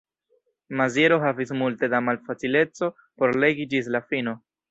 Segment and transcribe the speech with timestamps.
[0.79, 4.35] Maziero havis multe da malfacileco por legi ĝis la fino.